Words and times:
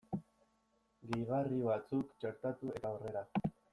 Gehigarri 1.11 1.59
batzuk 1.67 2.17
txertatu 2.23 2.73
eta 2.81 2.93
aurrera! 2.95 3.23